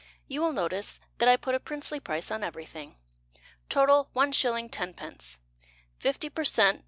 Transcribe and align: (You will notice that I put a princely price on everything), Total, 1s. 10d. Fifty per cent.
(You 0.27 0.41
will 0.41 0.51
notice 0.51 0.99
that 1.19 1.29
I 1.29 1.37
put 1.37 1.53
a 1.53 1.59
princely 1.59 1.99
price 1.99 2.31
on 2.31 2.43
everything), 2.43 2.95
Total, 3.69 4.09
1s. 4.15 4.67
10d. 4.71 5.39
Fifty 5.99 6.27
per 6.27 6.43
cent. 6.43 6.79